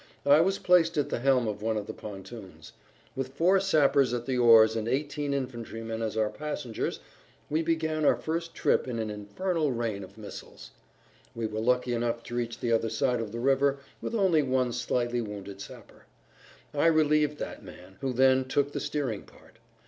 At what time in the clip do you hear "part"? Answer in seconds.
19.21-19.57